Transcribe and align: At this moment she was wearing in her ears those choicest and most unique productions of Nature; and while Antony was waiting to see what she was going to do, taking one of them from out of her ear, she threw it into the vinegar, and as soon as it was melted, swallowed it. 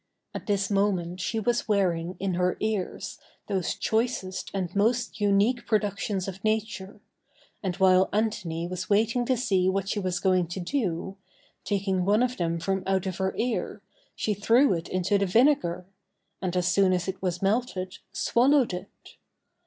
At 0.33 0.47
this 0.47 0.71
moment 0.71 1.19
she 1.19 1.39
was 1.39 1.67
wearing 1.67 2.17
in 2.19 2.33
her 2.33 2.57
ears 2.59 3.19
those 3.47 3.75
choicest 3.75 4.49
and 4.51 4.75
most 4.75 5.21
unique 5.21 5.67
productions 5.67 6.27
of 6.27 6.43
Nature; 6.43 6.99
and 7.61 7.75
while 7.75 8.09
Antony 8.11 8.65
was 8.67 8.89
waiting 8.89 9.25
to 9.25 9.37
see 9.37 9.69
what 9.69 9.87
she 9.87 9.99
was 9.99 10.19
going 10.19 10.47
to 10.47 10.59
do, 10.59 11.17
taking 11.63 12.03
one 12.03 12.23
of 12.23 12.37
them 12.37 12.59
from 12.59 12.81
out 12.87 13.05
of 13.05 13.17
her 13.17 13.35
ear, 13.37 13.83
she 14.15 14.33
threw 14.33 14.73
it 14.73 14.87
into 14.89 15.19
the 15.19 15.27
vinegar, 15.27 15.85
and 16.41 16.57
as 16.57 16.67
soon 16.67 16.93
as 16.93 17.07
it 17.07 17.21
was 17.21 17.43
melted, 17.43 17.99
swallowed 18.11 18.73
it. 18.73 19.17